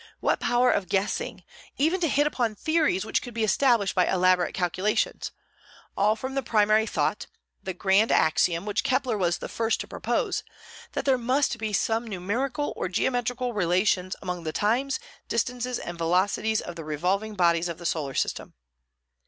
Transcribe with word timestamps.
What 0.19 0.39
power 0.39 0.71
of 0.71 0.89
guessing, 0.89 1.43
even 1.77 1.99
to 2.01 2.07
hit 2.07 2.25
upon 2.25 2.55
theories 2.55 3.05
which 3.05 3.21
could 3.21 3.35
be 3.35 3.43
established 3.43 3.93
by 3.93 4.07
elaborate 4.07 4.55
calculations, 4.55 5.29
all 5.95 6.15
from 6.15 6.33
the 6.33 6.41
primary 6.41 6.87
thought, 6.87 7.27
the 7.61 7.75
grand 7.75 8.11
axiom, 8.11 8.65
which 8.65 8.83
Kepler 8.83 9.15
was 9.15 9.37
the 9.37 9.47
first 9.47 9.79
to 9.81 9.87
propose, 9.87 10.43
that 10.93 11.05
there 11.05 11.19
must 11.19 11.59
be 11.59 11.71
some 11.71 12.07
numerical 12.07 12.73
or 12.75 12.87
geometrical 12.89 13.53
relations 13.53 14.15
among 14.23 14.43
the 14.43 14.51
times, 14.51 14.99
distances, 15.29 15.77
and 15.77 15.99
velocities 15.99 16.61
of 16.61 16.75
the 16.75 16.83
revolving 16.83 17.35
bodies 17.35 17.69
of 17.69 17.77
the 17.77 17.85
solar 17.85 18.15
system! 18.15 18.55